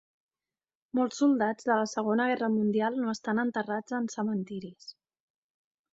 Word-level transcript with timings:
Molts 0.99 1.19
soldats 1.23 1.67
de 1.67 1.71
la 1.71 1.83
II 1.91 2.25
Guerra 2.31 2.49
Mundial 2.55 2.99
no 3.03 3.15
estan 3.15 3.45
enterrats 3.47 3.99
en 3.99 4.11
cementiris. 4.19 4.93